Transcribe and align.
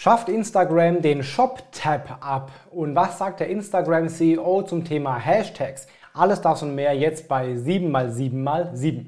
Schafft 0.00 0.28
Instagram 0.28 1.02
den 1.02 1.24
Shop-Tab 1.24 2.18
ab? 2.24 2.52
Und 2.70 2.94
was 2.94 3.18
sagt 3.18 3.40
der 3.40 3.48
Instagram-CEO 3.48 4.62
zum 4.62 4.84
Thema 4.84 5.18
Hashtags? 5.18 5.88
Alles 6.14 6.40
das 6.40 6.62
und 6.62 6.76
mehr 6.76 6.94
jetzt 6.94 7.26
bei 7.26 7.54
7x7x7. 7.54 9.06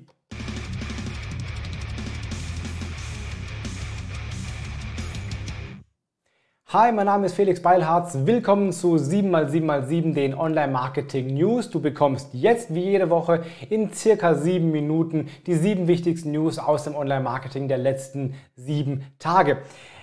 Hi, 6.73 6.91
mein 6.91 7.07
Name 7.07 7.27
ist 7.27 7.37
Felix 7.37 7.63
Beilharz. 7.63 8.19
Willkommen 8.25 8.73
zu 8.73 8.97
7x7x7, 8.97 10.13
den 10.15 10.35
Online-Marketing 10.35 11.35
News. 11.35 11.71
Du 11.71 11.81
bekommst 11.81 12.35
jetzt 12.35 12.75
wie 12.75 12.83
jede 12.83 13.11
Woche 13.11 13.45
in 13.69 13.93
circa 13.93 14.35
sieben 14.35 14.73
Minuten 14.73 15.29
die 15.47 15.55
sieben 15.55 15.87
wichtigsten 15.87 16.33
News 16.33 16.59
aus 16.59 16.83
dem 16.83 16.97
Online-Marketing 16.97 17.69
der 17.69 17.79
letzten 17.79 18.35
sieben 18.57 19.05
Tage. 19.21 19.59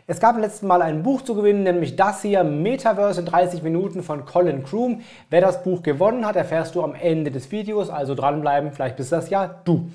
Es 0.10 0.22
gab 0.22 0.38
letzten 0.38 0.68
Mal 0.68 0.82
ein 0.82 1.04
Buch 1.04 1.22
zu 1.22 1.36
gewinnen, 1.36 1.64
nämlich 1.64 1.98
das 1.98 2.22
hier, 2.22 2.46
Metaverse 2.46 3.20
in 3.20 3.26
30 3.26 3.62
Minuten 3.62 4.04
von 4.04 4.24
Colin 4.24 4.64
Kroom. 4.64 5.02
Wer 5.30 5.42
das 5.42 5.64
Buch 5.64 5.84
gewonnen 5.84 6.26
hat, 6.26 6.38
erfährst 6.38 6.76
du 6.76 6.82
am 6.82 6.96
Ende 6.96 7.30
des 7.30 7.52
Videos, 7.52 7.90
also 7.90 8.16
dranbleiben, 8.16 8.72
vielleicht 8.72 8.96
bist 8.96 9.12
das 9.12 9.30
ja 9.30 9.60
du. 9.66 9.92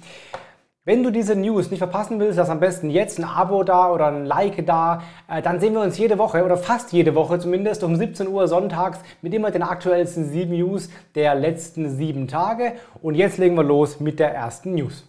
Wenn 0.84 1.02
du 1.02 1.10
diese 1.10 1.34
News 1.34 1.70
nicht 1.70 1.78
verpassen 1.78 2.20
willst, 2.20 2.36
lass 2.36 2.50
am 2.50 2.60
besten 2.60 2.90
jetzt 2.90 3.18
ein 3.18 3.24
Abo 3.24 3.64
da 3.64 3.90
oder 3.90 4.08
ein 4.08 4.26
Like 4.26 4.66
da. 4.66 5.00
Äh, 5.30 5.40
dann 5.40 5.60
sehen 5.60 5.72
wir 5.72 5.80
uns 5.80 5.96
jede 5.96 6.18
Woche 6.18 6.44
oder 6.44 6.58
fast 6.58 6.92
jede 6.92 7.14
Woche 7.14 7.38
zumindest 7.38 7.82
um 7.82 7.96
17 7.96 8.28
Uhr 8.28 8.48
sonntags 8.48 8.98
mit 9.22 9.32
immer 9.32 9.50
den 9.50 9.62
aktuellsten 9.62 10.28
sieben 10.28 10.58
News 10.58 10.90
der 11.14 11.34
letzten 11.36 11.88
sieben 11.88 12.28
Tage. 12.28 12.74
Und 13.00 13.14
jetzt 13.14 13.38
legen 13.38 13.54
wir 13.54 13.64
los 13.64 13.98
mit 13.98 14.18
der 14.18 14.34
ersten 14.34 14.74
News. 14.74 15.06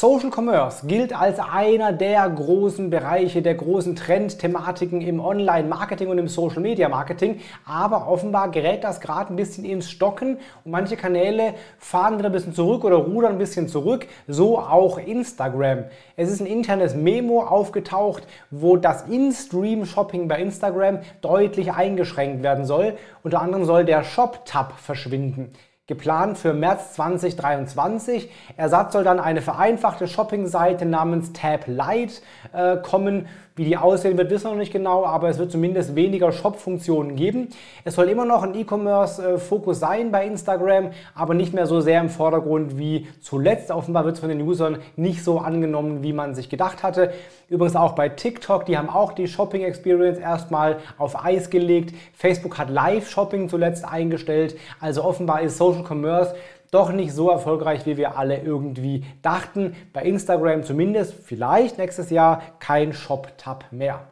Social 0.00 0.30
Commerce 0.34 0.86
gilt 0.86 1.14
als 1.14 1.38
einer 1.38 1.92
der 1.92 2.26
großen 2.26 2.88
Bereiche, 2.88 3.42
der 3.42 3.54
großen 3.54 3.96
Trendthematiken 3.96 5.02
im 5.02 5.20
Online-Marketing 5.20 6.08
und 6.08 6.16
im 6.16 6.26
Social-Media-Marketing. 6.26 7.40
Aber 7.66 8.08
offenbar 8.08 8.50
gerät 8.50 8.82
das 8.82 9.02
gerade 9.02 9.30
ein 9.30 9.36
bisschen 9.36 9.66
ins 9.66 9.90
Stocken 9.90 10.38
und 10.64 10.70
manche 10.70 10.96
Kanäle 10.96 11.52
fahren 11.78 12.16
wieder 12.16 12.30
ein 12.30 12.32
bisschen 12.32 12.54
zurück 12.54 12.84
oder 12.84 12.96
rudern 12.96 13.32
ein 13.32 13.38
bisschen 13.38 13.68
zurück. 13.68 14.06
So 14.26 14.58
auch 14.58 14.96
Instagram. 14.96 15.84
Es 16.16 16.30
ist 16.30 16.40
ein 16.40 16.46
internes 16.46 16.94
Memo 16.94 17.42
aufgetaucht, 17.42 18.22
wo 18.50 18.78
das 18.78 19.02
In-Stream-Shopping 19.02 20.28
bei 20.28 20.40
Instagram 20.40 21.00
deutlich 21.20 21.74
eingeschränkt 21.74 22.42
werden 22.42 22.64
soll. 22.64 22.96
Unter 23.22 23.42
anderem 23.42 23.66
soll 23.66 23.84
der 23.84 24.02
Shop-Tab 24.02 24.78
verschwinden 24.78 25.52
geplant 25.90 26.38
für 26.38 26.54
März 26.54 26.94
2023. 26.94 28.30
Ersatz 28.56 28.92
soll 28.92 29.02
dann 29.02 29.18
eine 29.18 29.42
vereinfachte 29.42 30.06
Shopping-Seite 30.06 30.86
namens 30.86 31.32
Tab 31.32 31.66
Lite 31.66 32.22
äh, 32.52 32.76
kommen. 32.76 33.26
Wie 33.60 33.64
die 33.66 33.76
aussehen 33.76 34.16
wird, 34.16 34.30
wissen 34.30 34.46
wir 34.46 34.52
noch 34.52 34.58
nicht 34.58 34.72
genau, 34.72 35.04
aber 35.04 35.28
es 35.28 35.36
wird 35.38 35.52
zumindest 35.52 35.94
weniger 35.94 36.32
Shop-Funktionen 36.32 37.14
geben. 37.14 37.48
Es 37.84 37.94
soll 37.94 38.08
immer 38.08 38.24
noch 38.24 38.42
ein 38.42 38.54
E-Commerce-Fokus 38.54 39.78
sein 39.78 40.10
bei 40.10 40.24
Instagram, 40.24 40.92
aber 41.14 41.34
nicht 41.34 41.52
mehr 41.52 41.66
so 41.66 41.82
sehr 41.82 42.00
im 42.00 42.08
Vordergrund 42.08 42.78
wie 42.78 43.06
zuletzt. 43.20 43.70
Offenbar 43.70 44.06
wird 44.06 44.14
es 44.14 44.20
von 44.20 44.30
den 44.30 44.40
Usern 44.40 44.78
nicht 44.96 45.22
so 45.22 45.40
angenommen, 45.40 46.02
wie 46.02 46.14
man 46.14 46.34
sich 46.34 46.48
gedacht 46.48 46.82
hatte. 46.82 47.12
Übrigens 47.50 47.76
auch 47.76 47.92
bei 47.92 48.08
TikTok, 48.08 48.64
die 48.64 48.78
haben 48.78 48.88
auch 48.88 49.12
die 49.12 49.28
Shopping 49.28 49.60
Experience 49.60 50.18
erstmal 50.18 50.78
auf 50.96 51.22
Eis 51.22 51.50
gelegt. 51.50 51.94
Facebook 52.14 52.56
hat 52.56 52.70
Live-Shopping 52.70 53.50
zuletzt 53.50 53.84
eingestellt. 53.84 54.56
Also 54.80 55.04
offenbar 55.04 55.42
ist 55.42 55.58
Social 55.58 55.84
Commerce 55.86 56.34
doch 56.70 56.92
nicht 56.92 57.12
so 57.12 57.30
erfolgreich, 57.30 57.86
wie 57.86 57.96
wir 57.96 58.16
alle 58.16 58.38
irgendwie 58.38 59.04
dachten. 59.22 59.74
Bei 59.92 60.02
Instagram 60.02 60.62
zumindest 60.62 61.14
vielleicht 61.14 61.78
nächstes 61.78 62.10
Jahr 62.10 62.42
kein 62.58 62.92
Shop-Tab 62.92 63.66
mehr. 63.70 64.06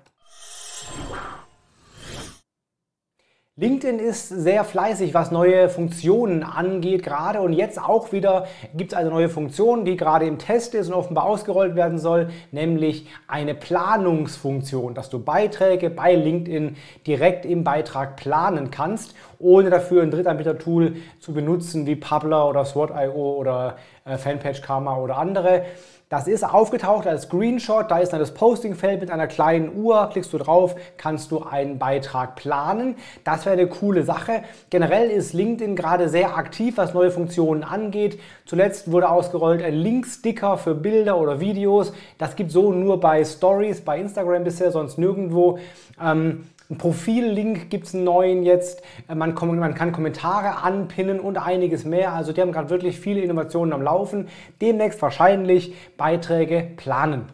LinkedIn 3.61 3.99
ist 3.99 4.29
sehr 4.29 4.63
fleißig, 4.63 5.15
was 5.15 5.33
neue 5.33 5.69
Funktionen 5.69 6.45
angeht, 6.45 7.03
gerade 7.03 7.41
und 7.41 7.53
jetzt 7.53 7.83
auch 7.83 8.13
wieder 8.13 8.47
gibt 8.77 8.93
es 8.93 8.97
eine 8.97 9.11
neue 9.11 9.29
Funktion, 9.29 9.85
die 9.85 9.97
gerade 9.97 10.27
im 10.27 10.39
Test 10.39 10.77
ist 10.77 10.87
und 10.87 10.95
offenbar 10.95 11.25
ausgerollt 11.25 11.75
werden 11.75 11.99
soll, 11.99 12.29
nämlich 12.53 13.09
eine 13.27 13.57
Planungsfunktion, 13.57 14.95
dass 14.95 15.11
du 15.11 15.19
Beiträge 15.19 15.91
bei 15.91 16.15
LinkedIn 16.15 16.77
direkt 17.05 17.45
im 17.45 17.65
Beitrag 17.65 18.15
planen 18.15 18.71
kannst, 18.71 19.17
ohne 19.41 19.71
dafür 19.71 20.05
ein 20.05 20.13
Drittanbieter-Tool 20.13 20.95
zu 21.19 21.33
benutzen 21.33 21.85
wie 21.85 21.97
Publer 21.97 22.49
oder 22.49 22.65
SWOT.io 22.65 23.11
oder 23.11 23.77
äh, 24.05 24.19
Fanpage 24.19 24.63
Karma 24.63 24.99
oder 24.99 25.19
andere. 25.19 25.65
Das 26.09 26.27
ist 26.27 26.43
aufgetaucht 26.43 27.07
als 27.07 27.25
Screenshot. 27.25 27.91
Da 27.91 27.99
ist 27.99 28.15
dann 28.15 28.21
das 28.21 28.33
Postingfeld 28.33 29.01
mit 29.01 29.11
einer 29.11 29.27
kleinen 29.27 29.77
Uhr. 29.77 30.09
Klickst 30.11 30.33
du 30.33 30.39
drauf, 30.39 30.75
kannst 30.97 31.31
du 31.31 31.43
einen 31.43 31.79
Beitrag 31.79 32.35
planen. 32.35 32.97
Das 33.25 33.45
wäre 33.45 33.59
eine 33.59 33.67
coole 33.67 34.05
Sache. 34.05 34.43
Generell 34.71 35.11
ist 35.11 35.35
LinkedIn 35.35 35.77
gerade 35.77 36.09
sehr 36.09 36.37
aktiv, 36.37 36.79
was 36.79 36.95
neue 36.95 37.11
Funktionen 37.11 37.63
angeht. 37.63 38.19
Zuletzt 38.47 38.91
wurde 38.91 39.11
ausgerollt 39.11 39.63
ein 39.63 39.75
Linksticker 39.75 40.57
für 40.57 40.75
Bilder 40.75 41.19
oder 41.19 41.41
Videos. 41.41 41.93
Das 42.17 42.37
gibt 42.37 42.53
so 42.53 42.73
nur 42.73 43.01
bei 43.01 43.23
Stories, 43.23 43.83
bei 43.83 44.01
Instagram 44.01 44.45
bisher, 44.45 44.73
sonst 44.73 44.97
nirgendwo. 44.97 45.59
Ähm, 46.03 46.47
ein 46.71 46.77
Profil-Link 46.77 47.71
gibt 47.71 47.87
es 47.87 47.95
einen 47.95 48.05
neuen 48.05 48.43
jetzt. 48.43 48.83
Äh, 49.09 49.15
man, 49.15 49.35
man, 49.35 49.75
kann 49.75 49.93
Kommentare 49.93 50.63
anpinnen 50.63 51.19
und 51.19 51.39
einiges 51.39 51.85
mehr. 51.85 52.13
Also 52.13 52.33
die 52.33 52.43
haben 52.43 52.53
gerade 52.53 52.69
wirklich 52.69 53.01
viele 53.01 53.23
Innovationen 53.23 53.73
am 53.73 53.81
Laufen. 53.81 54.29
Demnächst 54.61 55.01
wahrscheinlich 55.01 55.75
Beiträge 55.97 56.73
planen. 56.77 57.33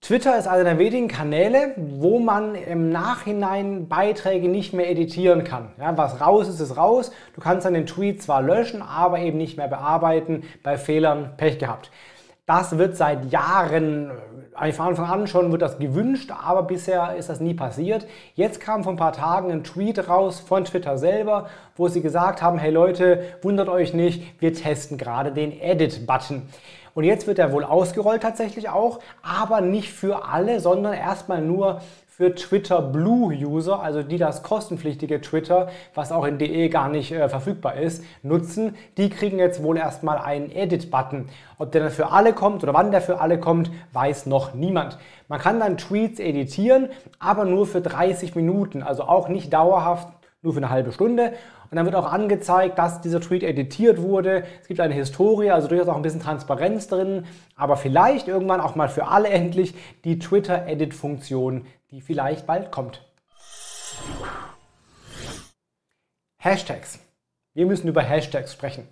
Twitter 0.00 0.38
ist 0.38 0.48
einer 0.48 0.64
der 0.64 0.78
wenigen 0.78 1.08
Kanäle, 1.08 1.74
wo 1.76 2.18
man 2.18 2.54
im 2.54 2.90
Nachhinein 2.90 3.88
Beiträge 3.88 4.48
nicht 4.48 4.72
mehr 4.72 4.90
editieren 4.90 5.44
kann. 5.44 5.70
Ja, 5.78 5.96
was 5.96 6.20
raus 6.20 6.48
ist, 6.48 6.60
ist 6.60 6.76
raus. 6.76 7.12
Du 7.34 7.40
kannst 7.40 7.64
dann 7.64 7.74
den 7.74 7.86
Tweet 7.86 8.22
zwar 8.22 8.42
löschen, 8.42 8.82
aber 8.82 9.18
eben 9.20 9.38
nicht 9.38 9.56
mehr 9.56 9.68
bearbeiten. 9.68 10.44
Bei 10.62 10.78
Fehlern 10.78 11.36
Pech 11.36 11.58
gehabt. 11.58 11.90
Das 12.50 12.78
wird 12.78 12.96
seit 12.96 13.30
Jahren, 13.30 14.10
eigentlich 14.56 14.74
von 14.74 14.88
Anfang 14.88 15.06
an 15.08 15.26
schon, 15.28 15.52
wird 15.52 15.62
das 15.62 15.78
gewünscht, 15.78 16.32
aber 16.32 16.64
bisher 16.64 17.14
ist 17.14 17.28
das 17.28 17.38
nie 17.38 17.54
passiert. 17.54 18.08
Jetzt 18.34 18.58
kam 18.58 18.82
vor 18.82 18.92
ein 18.92 18.96
paar 18.96 19.12
Tagen 19.12 19.52
ein 19.52 19.62
Tweet 19.62 20.08
raus 20.08 20.40
von 20.40 20.64
Twitter 20.64 20.98
selber, 20.98 21.46
wo 21.76 21.86
sie 21.86 22.02
gesagt 22.02 22.42
haben, 22.42 22.58
hey 22.58 22.72
Leute, 22.72 23.22
wundert 23.42 23.68
euch 23.68 23.94
nicht, 23.94 24.40
wir 24.40 24.52
testen 24.52 24.98
gerade 24.98 25.30
den 25.30 25.52
Edit-Button. 25.60 26.42
Und 26.96 27.04
jetzt 27.04 27.28
wird 27.28 27.38
er 27.38 27.52
wohl 27.52 27.62
ausgerollt 27.62 28.24
tatsächlich 28.24 28.68
auch, 28.68 28.98
aber 29.22 29.60
nicht 29.60 29.92
für 29.92 30.24
alle, 30.24 30.58
sondern 30.58 30.94
erstmal 30.94 31.40
nur 31.40 31.82
für 32.20 32.34
Twitter 32.34 32.82
Blue 32.82 33.34
User, 33.34 33.80
also 33.80 34.02
die 34.02 34.18
das 34.18 34.42
kostenpflichtige 34.42 35.22
Twitter, 35.22 35.70
was 35.94 36.12
auch 36.12 36.26
in 36.26 36.36
DE 36.36 36.68
gar 36.68 36.90
nicht 36.90 37.12
äh, 37.12 37.30
verfügbar 37.30 37.76
ist, 37.76 38.04
nutzen. 38.22 38.76
Die 38.98 39.08
kriegen 39.08 39.38
jetzt 39.38 39.62
wohl 39.62 39.78
erstmal 39.78 40.18
einen 40.18 40.50
Edit-Button. 40.50 41.30
Ob 41.56 41.72
der 41.72 41.84
dann 41.84 41.90
für 41.90 42.12
alle 42.12 42.34
kommt 42.34 42.62
oder 42.62 42.74
wann 42.74 42.90
der 42.90 43.00
für 43.00 43.20
alle 43.22 43.40
kommt, 43.40 43.70
weiß 43.94 44.26
noch 44.26 44.52
niemand. 44.52 44.98
Man 45.28 45.40
kann 45.40 45.60
dann 45.60 45.78
Tweets 45.78 46.20
editieren, 46.20 46.90
aber 47.18 47.46
nur 47.46 47.66
für 47.66 47.80
30 47.80 48.34
Minuten, 48.34 48.82
also 48.82 49.04
auch 49.04 49.28
nicht 49.28 49.50
dauerhaft, 49.50 50.08
nur 50.42 50.52
für 50.52 50.58
eine 50.58 50.68
halbe 50.68 50.92
Stunde. 50.92 51.32
Und 51.70 51.76
dann 51.76 51.86
wird 51.86 51.94
auch 51.94 52.12
angezeigt, 52.12 52.78
dass 52.78 53.00
dieser 53.00 53.20
Tweet 53.20 53.44
editiert 53.44 54.02
wurde. 54.02 54.44
Es 54.60 54.68
gibt 54.68 54.80
eine 54.80 54.92
Historie, 54.92 55.52
also 55.52 55.68
durchaus 55.68 55.88
auch 55.88 55.96
ein 55.96 56.02
bisschen 56.02 56.20
Transparenz 56.20 56.88
drin. 56.88 57.24
Aber 57.56 57.76
vielleicht 57.76 58.28
irgendwann 58.28 58.60
auch 58.60 58.74
mal 58.74 58.88
für 58.88 59.06
alle 59.06 59.28
endlich 59.30 59.74
die 60.04 60.18
Twitter-Edit-Funktion, 60.18 61.64
die 61.90 62.00
vielleicht 62.00 62.46
bald 62.46 62.70
kommt. 62.70 63.04
Hashtags. 66.38 67.00
Wir 67.52 67.66
müssen 67.66 67.88
über 67.88 68.02
Hashtags 68.02 68.52
sprechen. 68.52 68.86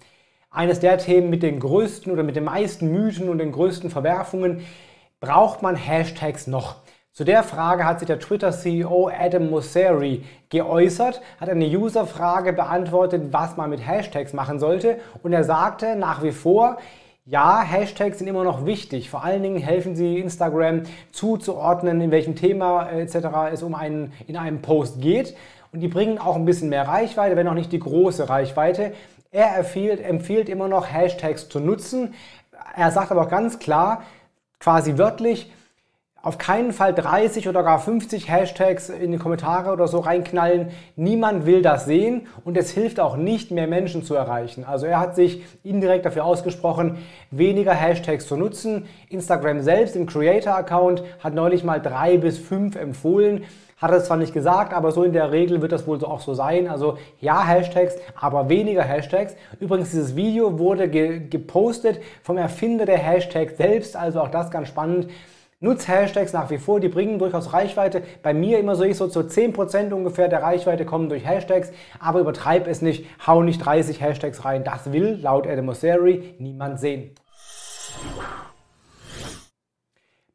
Eines 0.50 0.80
der 0.80 0.98
Themen 0.98 1.30
mit 1.30 1.42
den 1.42 1.60
größten 1.60 2.12
oder 2.12 2.22
mit 2.22 2.36
den 2.36 2.44
meisten 2.44 2.90
Mythen 2.90 3.28
und 3.28 3.38
den 3.38 3.52
größten 3.52 3.90
Verwerfungen. 3.90 4.66
Braucht 5.20 5.62
man 5.62 5.76
Hashtags 5.76 6.46
noch? 6.46 6.76
Zu 7.12 7.24
der 7.24 7.42
Frage 7.42 7.84
hat 7.84 8.00
sich 8.00 8.06
der 8.06 8.20
Twitter-CEO 8.20 9.08
Adam 9.08 9.50
Mosseri 9.50 10.24
geäußert, 10.50 11.20
hat 11.40 11.48
eine 11.48 11.66
User-Frage 11.66 12.52
beantwortet, 12.52 13.32
was 13.32 13.56
man 13.56 13.70
mit 13.70 13.84
Hashtags 13.84 14.32
machen 14.32 14.58
sollte 14.58 15.00
und 15.22 15.32
er 15.32 15.44
sagte 15.44 15.96
nach 15.96 16.22
wie 16.22 16.32
vor, 16.32 16.78
ja, 17.30 17.60
Hashtags 17.60 18.18
sind 18.18 18.26
immer 18.26 18.42
noch 18.42 18.64
wichtig. 18.64 19.10
Vor 19.10 19.22
allen 19.22 19.42
Dingen 19.42 19.58
helfen 19.58 19.94
sie 19.94 20.18
Instagram 20.18 20.84
zuzuordnen, 21.12 22.00
in 22.00 22.10
welchem 22.10 22.36
Thema 22.36 22.88
äh, 22.88 23.02
etc. 23.02 23.52
es 23.52 23.62
um 23.62 23.74
einen, 23.74 24.14
in 24.26 24.36
einem 24.36 24.62
Post 24.62 25.02
geht. 25.02 25.36
Und 25.70 25.80
die 25.80 25.88
bringen 25.88 26.18
auch 26.18 26.36
ein 26.36 26.46
bisschen 26.46 26.70
mehr 26.70 26.88
Reichweite, 26.88 27.36
wenn 27.36 27.46
auch 27.46 27.54
nicht 27.54 27.70
die 27.70 27.80
große 27.80 28.30
Reichweite. 28.30 28.94
Er 29.30 29.58
empfiehlt, 29.58 30.02
empfiehlt 30.02 30.48
immer 30.48 30.68
noch 30.68 30.90
Hashtags 30.90 31.50
zu 31.50 31.60
nutzen. 31.60 32.14
Er 32.74 32.90
sagt 32.92 33.10
aber 33.10 33.22
auch 33.22 33.28
ganz 33.28 33.58
klar, 33.58 34.04
quasi 34.58 34.96
wörtlich, 34.96 35.52
auf 36.20 36.36
keinen 36.36 36.72
Fall 36.72 36.92
30 36.94 37.48
oder 37.48 37.62
gar 37.62 37.78
50 37.78 38.28
Hashtags 38.28 38.88
in 38.88 39.12
die 39.12 39.18
Kommentare 39.18 39.72
oder 39.72 39.86
so 39.86 40.00
reinknallen. 40.00 40.70
Niemand 40.96 41.46
will 41.46 41.62
das 41.62 41.84
sehen 41.84 42.26
und 42.44 42.56
es 42.56 42.70
hilft 42.70 42.98
auch 42.98 43.16
nicht, 43.16 43.52
mehr 43.52 43.68
Menschen 43.68 44.02
zu 44.02 44.14
erreichen. 44.14 44.64
Also 44.64 44.86
er 44.86 44.98
hat 44.98 45.14
sich 45.14 45.44
indirekt 45.62 46.04
dafür 46.06 46.24
ausgesprochen, 46.24 46.98
weniger 47.30 47.72
Hashtags 47.72 48.26
zu 48.26 48.36
nutzen. 48.36 48.86
Instagram 49.10 49.60
selbst 49.60 49.94
im 49.94 50.06
Creator-Account 50.06 51.04
hat 51.20 51.34
neulich 51.34 51.62
mal 51.62 51.80
drei 51.80 52.18
bis 52.18 52.36
fünf 52.36 52.74
empfohlen. 52.74 53.44
Hat 53.76 53.92
er 53.92 54.02
zwar 54.02 54.16
nicht 54.16 54.34
gesagt, 54.34 54.74
aber 54.74 54.90
so 54.90 55.04
in 55.04 55.12
der 55.12 55.30
Regel 55.30 55.62
wird 55.62 55.70
das 55.70 55.86
wohl 55.86 56.04
auch 56.04 56.20
so 56.20 56.34
sein. 56.34 56.66
Also 56.66 56.98
ja, 57.20 57.46
Hashtags, 57.46 57.94
aber 58.20 58.48
weniger 58.48 58.82
Hashtags. 58.82 59.36
Übrigens, 59.60 59.90
dieses 59.90 60.16
Video 60.16 60.58
wurde 60.58 60.88
ge 60.88 61.28
gepostet 61.30 62.00
vom 62.24 62.38
Erfinder 62.38 62.86
der 62.86 62.98
Hashtags 62.98 63.56
selbst, 63.56 63.94
also 63.94 64.20
auch 64.20 64.30
das 64.30 64.50
ganz 64.50 64.66
spannend. 64.66 65.06
Nutz 65.60 65.88
Hashtags 65.88 66.32
nach 66.32 66.50
wie 66.50 66.58
vor, 66.58 66.78
die 66.78 66.86
bringen 66.88 67.18
durchaus 67.18 67.52
Reichweite. 67.52 68.04
Bei 68.22 68.32
mir 68.32 68.60
immer 68.60 68.76
so 68.76 68.84
ich 68.84 68.96
so 68.96 69.08
zu 69.08 69.22
10% 69.22 69.92
ungefähr 69.92 70.28
der 70.28 70.40
Reichweite 70.40 70.84
kommen 70.84 71.08
durch 71.08 71.26
Hashtags, 71.26 71.72
aber 71.98 72.20
übertreib 72.20 72.68
es 72.68 72.80
nicht, 72.80 73.06
hau 73.26 73.42
nicht 73.42 73.58
30 73.58 74.00
Hashtags 74.00 74.44
rein. 74.44 74.62
Das 74.62 74.92
will 74.92 75.18
laut 75.20 75.48
Adam 75.48 75.66
Mosseri 75.66 76.36
niemand 76.38 76.78
sehen. 76.78 77.10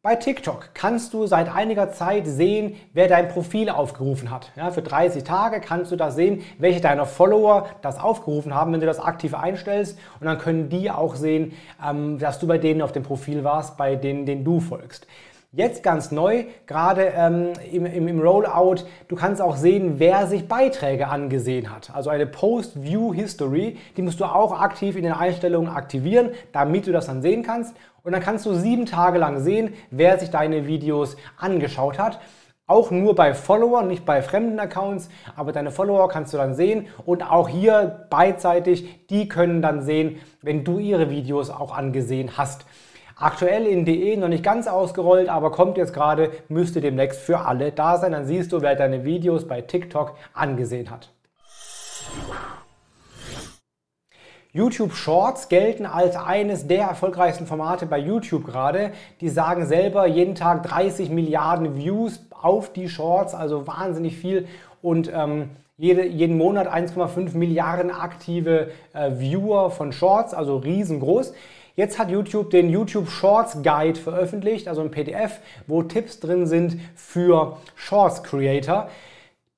Bei 0.06 0.18
TikTok 0.18 0.72
kannst 0.74 1.14
du 1.14 1.28
seit 1.28 1.48
einiger 1.48 1.94
Zeit 1.94 2.28
sehen, 2.28 2.76
wer 2.92 3.08
dein 3.08 3.30
Profil 3.30 3.70
aufgerufen 3.70 4.32
hat. 4.32 4.52
Ja, 4.58 4.70
für 4.70 4.82
30 4.82 5.24
Tage 5.24 5.62
kannst 5.62 5.94
du 5.94 5.96
da 5.96 6.12
sehen, 6.12 6.44
welche 6.58 6.82
deiner 6.82 7.06
Follower 7.06 7.70
das 7.82 7.98
aufgerufen 7.98 8.54
haben, 8.54 8.74
wenn 8.74 8.82
du 8.82 8.86
das 8.86 9.00
aktiv 9.00 9.34
einstellst. 9.34 9.98
Und 10.20 10.26
dann 10.26 10.40
können 10.40 10.68
die 10.68 10.92
auch 10.92 11.16
sehen, 11.16 11.54
ähm, 11.82 12.20
dass 12.20 12.38
du 12.40 12.48
bei 12.48 12.58
denen 12.58 12.82
auf 12.82 12.92
dem 12.92 13.04
Profil 13.04 13.46
warst, 13.46 13.78
bei 13.78 13.96
denen, 13.96 14.26
denen 14.26 14.44
du 14.44 14.60
folgst. 14.60 15.08
Jetzt 15.56 15.84
ganz 15.84 16.10
neu, 16.10 16.46
gerade 16.66 17.14
ähm, 17.16 17.54
im, 17.72 17.86
im, 17.86 18.08
im, 18.08 18.20
Rollout, 18.20 18.86
du 19.08 19.16
kannst 19.16 19.40
auch 19.40 19.56
sehen, 19.56 20.00
wer 20.00 20.26
sich 20.26 20.48
Beiträge 20.48 21.10
angesehen 21.10 21.70
hat. 21.70 21.92
Also 21.94 22.10
eine 22.10 22.26
Post-View-History, 22.26 23.78
die 23.96 24.02
musst 24.02 24.20
du 24.20 24.26
auch 24.26 24.60
aktiv 24.60 24.96
in 24.96 25.04
den 25.04 25.14
Einstellungen 25.14 25.70
aktivieren, 25.70 26.32
damit 26.54 26.88
du 26.88 26.92
das 26.92 27.06
dann 27.06 27.22
sehen 27.22 27.44
kannst. 27.44 27.76
Und 28.02 28.14
dann 28.14 28.24
kannst 28.24 28.48
du 28.48 28.56
sieben 28.56 28.88
Tage 28.88 29.20
lang 29.20 29.42
sehen, 29.42 29.76
wer 29.92 30.18
sich 30.18 30.32
deine 30.32 30.66
Videos 30.66 31.18
angeschaut 31.38 32.00
hat. 32.00 32.20
Auch 32.66 32.90
nur 32.90 33.14
bei 33.14 33.36
Followern, 33.36 33.88
nicht 33.88 34.06
bei 34.06 34.24
fremden 34.24 34.60
Accounts, 34.60 35.10
aber 35.36 35.52
deine 35.52 35.70
Follower 35.70 36.10
kannst 36.10 36.34
du 36.34 36.38
dann 36.38 36.56
sehen 36.56 36.88
und 37.06 37.30
auch 37.30 37.48
hier 37.48 38.08
beidseitig, 38.10 39.06
die 39.12 39.28
können 39.28 39.62
dann 39.62 39.84
sehen, 39.84 40.18
wenn 40.42 40.64
du 40.64 40.80
ihre 40.80 41.12
Videos 41.12 41.52
auch 41.52 41.78
angesehen 41.78 42.38
hast. 42.38 42.66
Aktuell 43.16 43.68
in 43.68 43.86
DE 43.86 44.18
noch 44.18 44.28
nicht 44.28 44.44
ganz 44.44 44.68
ausgerollt, 44.68 45.30
aber 45.30 45.52
kommt 45.52 45.78
jetzt 45.78 45.94
gerade, 45.94 46.32
müsste 46.50 46.82
demnächst 46.82 47.20
für 47.20 47.40
alle 47.40 47.72
da 47.72 47.98
sein. 47.98 48.12
Dann 48.12 48.26
siehst 48.26 48.52
du, 48.52 48.62
wer 48.62 48.76
deine 48.76 49.06
Videos 49.06 49.48
bei 49.48 49.62
TikTok 49.62 50.16
angesehen 50.34 50.90
hat. 50.90 51.10
YouTube 54.52 54.94
Shorts 54.94 55.50
gelten 55.50 55.88
als 55.88 56.16
eines 56.16 56.68
der 56.68 56.84
erfolgreichsten 56.84 57.48
Formate 57.48 57.88
bei 57.88 57.98
YouTube 57.98 58.46
gerade. 58.46 58.92
Die 59.20 59.30
sagen 59.30 59.66
selber 59.66 60.06
jeden 60.06 60.36
Tag 60.36 60.62
30 60.64 61.10
Milliarden 61.10 61.76
Views 61.76 62.20
auf 62.30 62.72
die 62.72 62.88
Shorts, 62.88 63.34
also 63.34 63.66
wahnsinnig 63.66 64.16
viel. 64.16 64.48
Und 64.84 65.12
ähm, 65.12 65.50
jede, 65.78 66.06
jeden 66.06 66.38
Monat 66.38 66.68
1,5 66.68 67.36
Milliarden 67.36 67.90
aktive 67.90 68.70
äh, 68.94 69.12
Viewer 69.18 69.72
von 69.72 69.92
Shorts, 69.92 70.36
also 70.36 70.58
riesengroß. 70.58 71.34
Jetzt 71.76 71.98
hat 71.98 72.12
YouTube 72.12 72.52
den 72.52 72.70
YouTube 72.70 73.10
Shorts 73.10 73.64
Guide 73.64 74.00
veröffentlicht, 74.00 74.68
also 74.68 74.82
ein 74.82 74.92
PDF, 74.92 75.40
wo 75.66 75.82
Tipps 75.82 76.20
drin 76.20 76.46
sind 76.46 76.80
für 76.96 77.58
Shorts 77.76 78.22
Creator. 78.22 78.90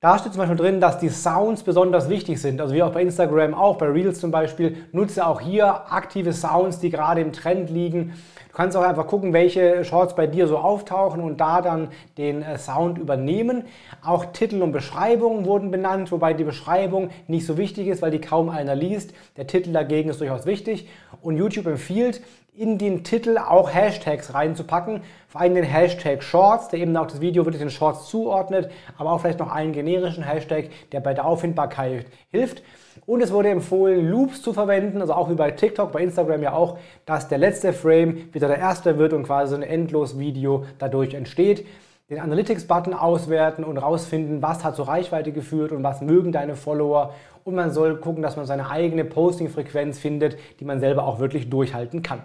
Da 0.00 0.18
steht 0.18 0.34
zum 0.34 0.40
Beispiel 0.40 0.58
drin, 0.58 0.78
dass 0.78 0.98
die 0.98 1.08
Sounds 1.08 1.62
besonders 1.62 2.10
wichtig 2.10 2.38
sind. 2.38 2.60
Also 2.60 2.74
wie 2.74 2.82
auch 2.82 2.92
bei 2.92 3.00
Instagram, 3.00 3.54
auch 3.54 3.78
bei 3.78 3.86
Reels 3.86 4.20
zum 4.20 4.30
Beispiel. 4.30 4.76
Nutze 4.92 5.26
auch 5.26 5.40
hier 5.40 5.90
aktive 5.90 6.34
Sounds, 6.34 6.80
die 6.80 6.90
gerade 6.90 7.22
im 7.22 7.32
Trend 7.32 7.70
liegen. 7.70 8.12
Du 8.48 8.52
kannst 8.52 8.76
auch 8.76 8.82
einfach 8.82 9.06
gucken, 9.06 9.32
welche 9.32 9.86
Shorts 9.86 10.14
bei 10.14 10.26
dir 10.26 10.48
so 10.48 10.58
auftauchen 10.58 11.22
und 11.22 11.40
da 11.40 11.62
dann 11.62 11.88
den 12.18 12.42
äh, 12.42 12.58
Sound 12.58 12.98
übernehmen. 12.98 13.64
Auch 14.04 14.26
Titel 14.26 14.60
und 14.60 14.72
Beschreibungen 14.72 15.46
wurden 15.46 15.70
benannt, 15.70 16.12
wobei 16.12 16.34
die 16.34 16.44
Beschreibung 16.44 17.08
nicht 17.26 17.46
so 17.46 17.56
wichtig 17.56 17.86
ist, 17.86 18.02
weil 18.02 18.10
die 18.10 18.20
kaum 18.20 18.50
einer 18.50 18.74
liest. 18.74 19.14
Der 19.38 19.46
Titel 19.46 19.72
dagegen 19.72 20.10
ist 20.10 20.20
durchaus 20.20 20.44
wichtig. 20.44 20.90
Und 21.22 21.38
YouTube 21.38 21.66
empfiehlt, 21.66 22.20
in 22.56 22.78
den 22.78 23.04
Titel 23.04 23.36
auch 23.38 23.72
Hashtags 23.72 24.32
reinzupacken. 24.32 25.02
Vor 25.28 25.40
allem 25.40 25.54
den 25.54 25.64
Hashtag 25.64 26.22
Shorts, 26.22 26.68
der 26.68 26.78
eben 26.78 26.96
auch 26.96 27.06
das 27.06 27.20
Video 27.20 27.44
wirklich 27.44 27.60
den 27.60 27.70
Shorts 27.70 28.08
zuordnet, 28.08 28.70
aber 28.96 29.12
auch 29.12 29.20
vielleicht 29.20 29.38
noch 29.38 29.52
einen 29.52 29.72
generischen 29.72 30.22
Hashtag, 30.24 30.70
der 30.92 31.00
bei 31.00 31.12
der 31.12 31.26
Auffindbarkeit 31.26 32.06
hilft. 32.30 32.62
Und 33.04 33.20
es 33.20 33.30
wurde 33.30 33.50
empfohlen, 33.50 34.08
Loops 34.08 34.40
zu 34.40 34.54
verwenden, 34.54 35.02
also 35.02 35.12
auch 35.12 35.28
wie 35.28 35.34
bei 35.34 35.50
TikTok, 35.50 35.92
bei 35.92 36.02
Instagram 36.02 36.42
ja 36.42 36.52
auch, 36.54 36.78
dass 37.04 37.28
der 37.28 37.38
letzte 37.38 37.74
Frame 37.74 38.32
wieder 38.32 38.48
der 38.48 38.58
erste 38.58 38.96
wird 38.96 39.12
und 39.12 39.24
quasi 39.24 39.54
ein 39.54 39.62
endlos 39.62 40.18
Video 40.18 40.64
dadurch 40.78 41.12
entsteht. 41.12 41.66
Den 42.08 42.20
Analytics-Button 42.20 42.94
auswerten 42.94 43.64
und 43.64 43.78
rausfinden, 43.78 44.40
was 44.40 44.64
hat 44.64 44.76
zur 44.76 44.88
Reichweite 44.88 45.32
geführt 45.32 45.72
und 45.72 45.82
was 45.82 46.00
mögen 46.00 46.32
deine 46.32 46.56
Follower. 46.56 47.12
Und 47.44 47.54
man 47.54 47.70
soll 47.72 47.96
gucken, 47.96 48.22
dass 48.22 48.36
man 48.36 48.46
seine 48.46 48.70
eigene 48.70 49.04
Posting-Frequenz 49.04 49.98
findet, 49.98 50.38
die 50.60 50.64
man 50.64 50.80
selber 50.80 51.04
auch 51.04 51.18
wirklich 51.18 51.50
durchhalten 51.50 52.02
kann. 52.02 52.22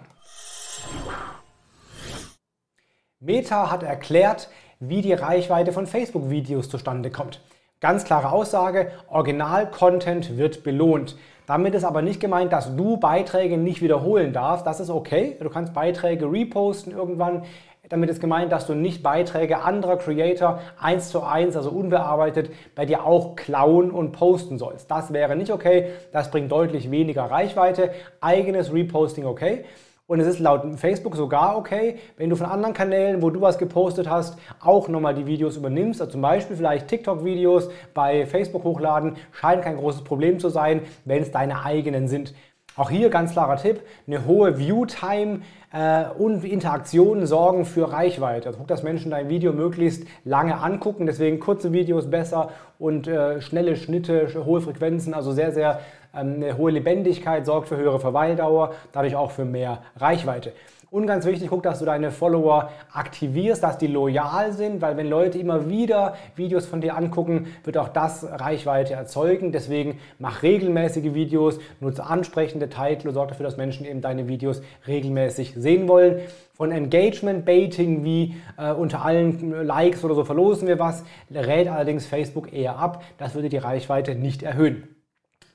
Meta 3.24 3.70
hat 3.70 3.84
erklärt, 3.84 4.48
wie 4.80 5.00
die 5.00 5.12
Reichweite 5.12 5.72
von 5.72 5.86
Facebook-Videos 5.86 6.68
zustande 6.68 7.08
kommt. 7.08 7.40
Ganz 7.78 8.02
klare 8.02 8.32
Aussage, 8.32 8.90
Original-Content 9.10 10.36
wird 10.36 10.64
belohnt. 10.64 11.16
Damit 11.46 11.76
ist 11.76 11.84
aber 11.84 12.02
nicht 12.02 12.18
gemeint, 12.18 12.52
dass 12.52 12.74
du 12.74 12.96
Beiträge 12.96 13.58
nicht 13.58 13.80
wiederholen 13.80 14.32
darfst. 14.32 14.66
Das 14.66 14.80
ist 14.80 14.90
okay. 14.90 15.36
Du 15.40 15.50
kannst 15.50 15.72
Beiträge 15.72 16.26
reposten 16.26 16.92
irgendwann. 16.92 17.44
Damit 17.88 18.10
ist 18.10 18.20
gemeint, 18.20 18.50
dass 18.50 18.66
du 18.66 18.74
nicht 18.74 19.04
Beiträge 19.04 19.62
anderer 19.62 19.98
Creator 19.98 20.58
eins 20.80 21.10
zu 21.10 21.22
eins, 21.22 21.56
also 21.56 21.70
unbearbeitet, 21.70 22.50
bei 22.74 22.86
dir 22.86 23.04
auch 23.04 23.36
klauen 23.36 23.92
und 23.92 24.10
posten 24.10 24.58
sollst. 24.58 24.90
Das 24.90 25.12
wäre 25.12 25.36
nicht 25.36 25.52
okay. 25.52 25.90
Das 26.12 26.32
bringt 26.32 26.50
deutlich 26.50 26.90
weniger 26.90 27.24
Reichweite. 27.24 27.92
Eigenes 28.20 28.72
Reposting 28.72 29.26
okay. 29.26 29.64
Und 30.12 30.20
es 30.20 30.26
ist 30.26 30.40
laut 30.40 30.78
Facebook 30.78 31.16
sogar 31.16 31.56
okay, 31.56 31.96
wenn 32.18 32.28
du 32.28 32.36
von 32.36 32.44
anderen 32.44 32.74
Kanälen, 32.74 33.22
wo 33.22 33.30
du 33.30 33.40
was 33.40 33.56
gepostet 33.56 34.10
hast, 34.10 34.38
auch 34.60 34.86
nochmal 34.88 35.14
die 35.14 35.24
Videos 35.24 35.56
übernimmst. 35.56 36.02
Also 36.02 36.12
zum 36.12 36.20
Beispiel 36.20 36.54
vielleicht 36.54 36.88
TikTok-Videos 36.88 37.70
bei 37.94 38.26
Facebook 38.26 38.62
hochladen, 38.62 39.16
scheint 39.32 39.62
kein 39.62 39.78
großes 39.78 40.04
Problem 40.04 40.38
zu 40.38 40.50
sein, 40.50 40.82
wenn 41.06 41.22
es 41.22 41.30
deine 41.30 41.64
eigenen 41.64 42.08
sind. 42.08 42.34
Auch 42.76 42.90
hier 42.90 43.08
ganz 43.08 43.32
klarer 43.32 43.56
Tipp, 43.56 43.80
eine 44.06 44.26
hohe 44.26 44.58
View-Time 44.58 45.40
äh, 45.72 46.04
und 46.18 46.44
Interaktionen 46.44 47.26
sorgen 47.26 47.64
für 47.64 47.90
Reichweite. 47.90 48.48
Also 48.48 48.58
guck, 48.58 48.68
dass 48.68 48.82
Menschen 48.82 49.10
dein 49.10 49.30
Video 49.30 49.54
möglichst 49.54 50.06
lange 50.24 50.58
angucken, 50.58 51.06
deswegen 51.06 51.40
kurze 51.40 51.72
Videos 51.72 52.10
besser 52.10 52.50
und 52.78 53.08
äh, 53.08 53.40
schnelle 53.40 53.76
Schnitte, 53.76 54.28
hohe 54.44 54.60
Frequenzen, 54.60 55.14
also 55.14 55.32
sehr, 55.32 55.52
sehr 55.52 55.80
eine 56.12 56.56
hohe 56.56 56.70
Lebendigkeit 56.70 57.46
sorgt 57.46 57.68
für 57.68 57.76
höhere 57.76 58.00
Verweildauer, 58.00 58.74
dadurch 58.92 59.16
auch 59.16 59.30
für 59.30 59.44
mehr 59.44 59.82
Reichweite. 59.96 60.52
Und 60.92 61.06
ganz 61.06 61.24
wichtig, 61.24 61.48
guck, 61.48 61.62
dass 61.62 61.78
du 61.78 61.86
deine 61.86 62.10
Follower 62.10 62.68
aktivierst, 62.92 63.62
dass 63.62 63.78
die 63.78 63.86
loyal 63.86 64.52
sind, 64.52 64.82
weil 64.82 64.94
wenn 64.98 65.08
Leute 65.08 65.38
immer 65.38 65.70
wieder 65.70 66.16
Videos 66.36 66.66
von 66.66 66.82
dir 66.82 66.98
angucken, 66.98 67.46
wird 67.64 67.78
auch 67.78 67.88
das 67.88 68.26
Reichweite 68.30 68.92
erzeugen. 68.92 69.52
Deswegen 69.52 70.00
mach 70.18 70.42
regelmäßige 70.42 71.14
Videos, 71.14 71.58
nutze 71.80 72.04
ansprechende 72.04 72.68
Titel 72.68 73.08
und 73.08 73.14
sorge 73.14 73.30
dafür, 73.30 73.44
dass 73.44 73.56
Menschen 73.56 73.86
eben 73.86 74.02
deine 74.02 74.28
Videos 74.28 74.60
regelmäßig 74.86 75.54
sehen 75.56 75.88
wollen. 75.88 76.20
Von 76.52 76.70
Engagement-Baiting 76.70 78.04
wie 78.04 78.36
äh, 78.58 78.72
unter 78.72 79.02
allen 79.02 79.64
Likes 79.64 80.04
oder 80.04 80.14
so 80.14 80.24
verlosen 80.24 80.68
wir 80.68 80.78
was, 80.78 81.04
rät 81.30 81.68
allerdings 81.68 82.04
Facebook 82.04 82.52
eher 82.52 82.78
ab. 82.78 83.02
Das 83.16 83.34
würde 83.34 83.48
die 83.48 83.56
Reichweite 83.56 84.14
nicht 84.14 84.42
erhöhen. 84.42 85.01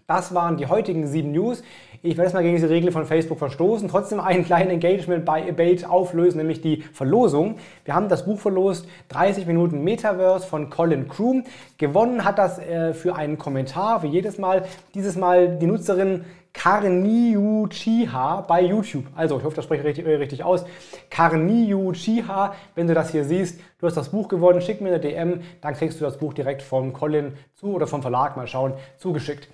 Das 0.09 0.33
waren 0.33 0.55
die 0.55 0.67
heutigen 0.67 1.05
sieben 1.05 1.33
News. 1.33 1.63
Ich 2.01 2.15
werde 2.15 2.29
jetzt 2.29 2.33
mal 2.33 2.41
gegen 2.41 2.55
diese 2.55 2.69
Regel 2.69 2.93
von 2.93 3.05
Facebook 3.05 3.39
verstoßen, 3.39 3.89
trotzdem 3.89 4.21
einen 4.21 4.45
kleinen 4.45 4.69
Engagement 4.69 5.25
bei 5.25 5.43
Abate 5.49 5.89
auflösen, 5.89 6.37
nämlich 6.37 6.61
die 6.61 6.77
Verlosung. 6.77 7.57
Wir 7.83 7.93
haben 7.93 8.07
das 8.07 8.23
Buch 8.23 8.39
verlost, 8.39 8.87
30 9.09 9.45
Minuten 9.47 9.83
Metaverse 9.83 10.47
von 10.47 10.69
Colin 10.69 11.09
Kroom. 11.09 11.43
Gewonnen 11.77 12.23
hat 12.23 12.37
das 12.37 12.57
äh, 12.57 12.93
für 12.93 13.17
einen 13.17 13.37
Kommentar, 13.37 14.01
wie 14.01 14.07
jedes 14.07 14.37
Mal. 14.37 14.63
Dieses 14.93 15.17
Mal 15.17 15.57
die 15.57 15.65
Nutzerin 15.65 16.23
Karniu 16.53 17.67
Chiha 17.67 18.45
bei 18.47 18.61
YouTube. 18.61 19.07
Also, 19.13 19.37
ich 19.39 19.43
hoffe, 19.43 19.57
das 19.57 19.65
spreche 19.65 19.81
ich 19.81 19.87
richtig, 19.87 20.07
äh, 20.07 20.15
richtig 20.15 20.41
aus. 20.45 20.63
Karniu 21.09 21.91
Chiha, 21.91 22.55
wenn 22.75 22.87
du 22.87 22.93
das 22.93 23.11
hier 23.11 23.25
siehst, 23.25 23.59
du 23.79 23.87
hast 23.87 23.97
das 23.97 24.07
Buch 24.07 24.29
gewonnen, 24.29 24.61
schick 24.61 24.79
mir 24.79 24.87
eine 24.87 25.01
DM, 25.01 25.41
dann 25.59 25.73
kriegst 25.73 25.99
du 25.99 26.05
das 26.05 26.17
Buch 26.17 26.33
direkt 26.33 26.61
vom 26.61 26.93
Colin 26.93 27.33
zu 27.55 27.73
oder 27.73 27.87
vom 27.87 28.01
Verlag, 28.01 28.37
mal 28.37 28.47
schauen, 28.47 28.71
zugeschickt. 28.95 29.49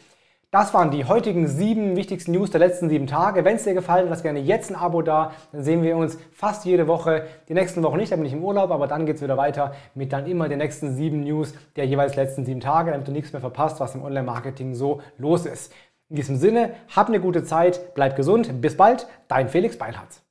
Das 0.54 0.72
waren 0.76 0.92
die 0.92 1.06
heutigen 1.06 1.48
sieben 1.48 1.96
wichtigsten 1.96 2.32
News 2.32 2.52
der 2.52 2.60
letzten 2.60 2.88
sieben 2.88 3.08
Tage. 3.08 3.44
Wenn 3.44 3.56
es 3.56 3.64
dir 3.64 3.74
gefallen 3.74 4.04
hat, 4.04 4.12
lass 4.12 4.22
gerne 4.22 4.38
jetzt 4.38 4.70
ein 4.70 4.76
Abo 4.76 5.02
da. 5.02 5.32
Dann 5.52 5.64
sehen 5.64 5.82
wir 5.82 5.98
uns 5.98 6.20
fast 6.32 6.64
jede 6.64 6.88
Woche. 6.88 7.26
Die 7.50 7.56
nächsten 7.56 7.82
Wochen 7.82 7.98
nicht, 7.98 8.12
da 8.12 8.18
bin 8.18 8.26
ich 8.28 8.34
im 8.34 8.44
Urlaub, 8.44 8.70
aber 8.70 8.86
dann 8.86 9.08
geht 9.08 9.16
es 9.16 9.24
wieder 9.24 9.36
weiter 9.36 9.74
mit 9.96 10.14
dann 10.14 10.28
immer 10.28 10.48
den 10.48 10.60
nächsten 10.60 10.94
sieben 10.96 11.22
News 11.22 11.56
der 11.76 11.88
jeweils 11.88 12.16
letzten 12.16 12.46
sieben 12.46 12.60
Tage, 12.60 12.92
damit 12.92 13.08
du 13.08 13.12
nichts 13.12 13.34
mehr 13.34 13.42
verpasst, 13.42 13.80
was 13.80 13.96
im 13.96 14.04
Online-Marketing 14.04 14.76
so 14.76 15.02
los 15.18 15.48
ist. 15.48 15.74
In 16.10 16.18
diesem 16.18 16.36
Sinne, 16.36 16.76
hab 16.96 17.08
eine 17.08 17.20
gute 17.20 17.44
Zeit, 17.44 17.96
bleib 17.96 18.16
gesund, 18.16 18.62
bis 18.62 18.78
bald, 18.78 19.08
dein 19.30 19.50
Felix 19.50 19.80
Beilharz. 19.80 20.23